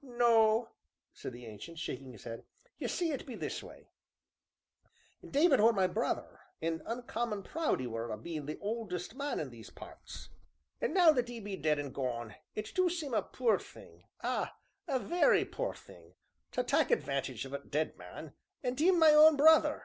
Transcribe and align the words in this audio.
"No," 0.00 0.70
said 1.12 1.34
the 1.34 1.44
Ancient, 1.44 1.78
shaking 1.78 2.12
his 2.12 2.24
head, 2.24 2.46
"ye 2.78 2.88
see 2.88 3.10
it 3.12 3.26
be 3.26 3.34
this 3.34 3.62
way: 3.62 3.90
David 5.22 5.60
were 5.60 5.74
my 5.74 5.86
brother, 5.86 6.40
an' 6.62 6.80
uncommon 6.86 7.42
proud 7.42 7.78
'e 7.82 7.86
were 7.86 8.10
o' 8.10 8.16
bein' 8.16 8.46
the 8.46 8.58
oldest 8.62 9.14
man 9.14 9.38
in 9.38 9.50
these 9.50 9.68
parts, 9.68 10.30
an' 10.80 10.94
now 10.94 11.12
that 11.12 11.28
'e 11.28 11.40
be 11.40 11.56
dead 11.58 11.78
an' 11.78 11.92
gone 11.92 12.36
it 12.54 12.72
du 12.74 12.88
seem 12.88 13.12
a 13.12 13.20
poor 13.20 13.58
thing 13.58 14.06
ah! 14.22 14.56
a 14.88 14.98
very 14.98 15.44
poor 15.44 15.74
thing! 15.74 16.14
to 16.52 16.62
tak' 16.64 16.88
'vantage 16.88 17.44
of 17.44 17.52
a 17.52 17.58
dead 17.58 17.98
man, 17.98 18.32
an' 18.62 18.78
him 18.78 18.98
my 18.98 19.10
own 19.12 19.36
brother!" 19.36 19.84